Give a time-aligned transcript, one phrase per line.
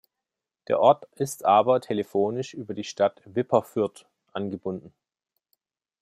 [0.67, 4.95] Der Ort ist aber telefonisch über die Stadt Wipperfürth angebunden.